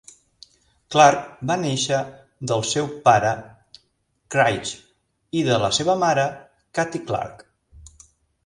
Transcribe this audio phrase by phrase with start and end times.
[0.93, 1.99] Clark va néixer
[2.51, 3.33] del seu pare
[4.37, 4.73] Craig
[5.43, 6.25] i de la seva mare
[6.81, 7.47] Cathy Clark.